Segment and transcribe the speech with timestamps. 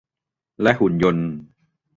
[0.61, 1.27] และหุ่นยนต์